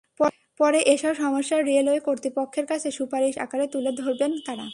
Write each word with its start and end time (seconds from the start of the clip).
পরে 0.59 0.79
এসব 0.93 1.13
সমস্যা 1.15 1.57
রেলওয়ে 1.61 2.01
কর্তৃপক্ষের 2.01 2.65
কাছে 2.67 2.87
সুপারিশ 2.97 3.33
আকারে 3.37 3.65
তুলে 3.73 3.91
ধরবেন 3.97 4.31
তাঁরা। 4.45 4.67